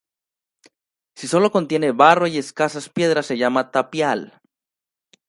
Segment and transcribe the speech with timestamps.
[1.13, 4.41] Si solo contiene barro y escasas piedras se llama "tapial".